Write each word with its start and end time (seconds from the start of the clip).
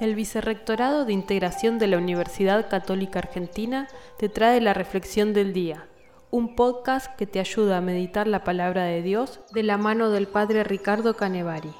El 0.00 0.14
Vicerrectorado 0.14 1.04
de 1.04 1.12
Integración 1.12 1.78
de 1.78 1.86
la 1.86 1.98
Universidad 1.98 2.70
Católica 2.70 3.18
Argentina 3.18 3.86
te 4.18 4.30
trae 4.30 4.58
la 4.62 4.72
Reflexión 4.72 5.34
del 5.34 5.52
Día, 5.52 5.88
un 6.30 6.56
podcast 6.56 7.14
que 7.16 7.26
te 7.26 7.38
ayuda 7.38 7.76
a 7.76 7.82
meditar 7.82 8.26
la 8.26 8.42
palabra 8.42 8.84
de 8.84 9.02
Dios 9.02 9.40
de 9.52 9.62
la 9.62 9.76
mano 9.76 10.08
del 10.08 10.26
Padre 10.26 10.64
Ricardo 10.64 11.16
Canevari. 11.16 11.74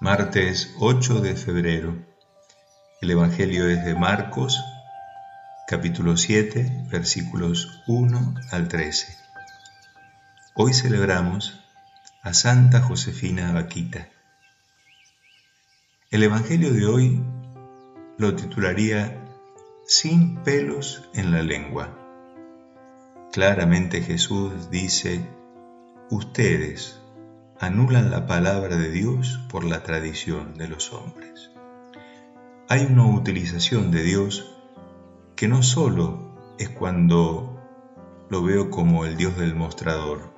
Martes 0.00 0.74
8 0.80 1.20
de 1.20 1.36
febrero. 1.36 1.94
El 3.00 3.12
Evangelio 3.12 3.68
es 3.68 3.84
de 3.84 3.94
Marcos, 3.94 4.60
capítulo 5.68 6.16
7, 6.16 6.86
versículos 6.90 7.80
1 7.86 8.34
al 8.50 8.66
13. 8.66 9.06
Hoy 10.56 10.74
celebramos 10.74 11.60
a 12.22 12.34
Santa 12.34 12.80
Josefina 12.80 13.52
Vaquita. 13.52 14.08
El 16.12 16.22
Evangelio 16.24 16.74
de 16.74 16.84
hoy 16.84 17.22
lo 18.18 18.36
titularía 18.36 19.24
Sin 19.86 20.36
pelos 20.42 21.08
en 21.14 21.32
la 21.32 21.42
lengua. 21.42 21.88
Claramente 23.32 24.02
Jesús 24.02 24.68
dice, 24.70 25.26
ustedes 26.10 27.00
anulan 27.58 28.10
la 28.10 28.26
palabra 28.26 28.76
de 28.76 28.90
Dios 28.90 29.40
por 29.48 29.64
la 29.64 29.82
tradición 29.84 30.52
de 30.52 30.68
los 30.68 30.92
hombres. 30.92 31.50
Hay 32.68 32.84
una 32.84 33.06
utilización 33.06 33.90
de 33.90 34.02
Dios 34.02 34.54
que 35.34 35.48
no 35.48 35.62
solo 35.62 36.36
es 36.58 36.68
cuando 36.68 37.58
lo 38.28 38.42
veo 38.42 38.68
como 38.68 39.06
el 39.06 39.16
Dios 39.16 39.38
del 39.38 39.54
mostrador. 39.54 40.30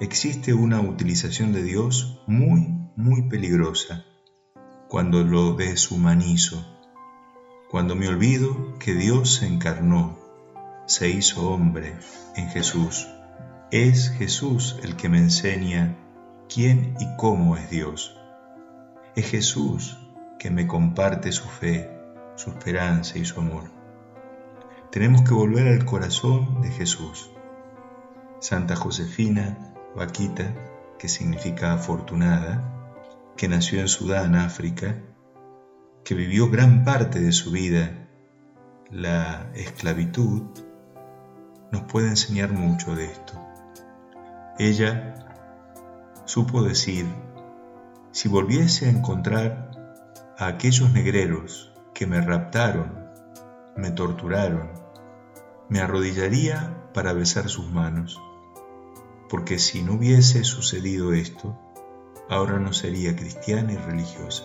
Existe 0.00 0.54
una 0.54 0.80
utilización 0.80 1.52
de 1.52 1.62
Dios 1.62 2.22
muy, 2.26 2.68
muy 2.96 3.28
peligrosa 3.28 4.06
cuando 4.92 5.24
lo 5.24 5.54
deshumanizo, 5.54 6.66
cuando 7.70 7.96
me 7.96 8.08
olvido 8.08 8.78
que 8.78 8.92
Dios 8.92 9.36
se 9.36 9.46
encarnó, 9.46 10.18
se 10.84 11.08
hizo 11.08 11.48
hombre 11.48 11.96
en 12.36 12.50
Jesús. 12.50 13.08
Es 13.70 14.10
Jesús 14.10 14.78
el 14.82 14.94
que 14.96 15.08
me 15.08 15.16
enseña 15.16 15.96
quién 16.46 16.94
y 17.00 17.06
cómo 17.16 17.56
es 17.56 17.70
Dios. 17.70 18.18
Es 19.16 19.30
Jesús 19.30 19.96
que 20.38 20.50
me 20.50 20.66
comparte 20.66 21.32
su 21.32 21.48
fe, 21.48 21.90
su 22.36 22.50
esperanza 22.50 23.16
y 23.16 23.24
su 23.24 23.40
amor. 23.40 23.70
Tenemos 24.90 25.22
que 25.22 25.32
volver 25.32 25.68
al 25.68 25.86
corazón 25.86 26.60
de 26.60 26.68
Jesús. 26.70 27.30
Santa 28.40 28.76
Josefina, 28.76 29.56
Vaquita, 29.96 30.52
que 30.98 31.08
significa 31.08 31.72
afortunada, 31.72 32.71
que 33.36 33.48
nació 33.48 33.80
en 33.80 33.88
Sudán, 33.88 34.34
África, 34.34 34.96
que 36.04 36.14
vivió 36.14 36.50
gran 36.50 36.84
parte 36.84 37.20
de 37.20 37.32
su 37.32 37.50
vida 37.50 38.08
la 38.90 39.50
esclavitud, 39.54 40.42
nos 41.70 41.82
puede 41.84 42.08
enseñar 42.08 42.52
mucho 42.52 42.94
de 42.94 43.06
esto. 43.06 43.32
Ella 44.58 45.14
supo 46.26 46.62
decir, 46.62 47.06
si 48.10 48.28
volviese 48.28 48.86
a 48.86 48.90
encontrar 48.90 49.70
a 50.38 50.46
aquellos 50.46 50.92
negreros 50.92 51.72
que 51.94 52.06
me 52.06 52.20
raptaron, 52.20 53.08
me 53.76 53.90
torturaron, 53.90 54.70
me 55.68 55.80
arrodillaría 55.80 56.90
para 56.92 57.14
besar 57.14 57.48
sus 57.48 57.70
manos, 57.70 58.20
porque 59.30 59.58
si 59.58 59.82
no 59.82 59.94
hubiese 59.94 60.44
sucedido 60.44 61.14
esto, 61.14 61.58
ahora 62.32 62.58
no 62.58 62.72
sería 62.72 63.14
cristiana 63.14 63.72
y 63.72 63.76
religiosa. 63.76 64.42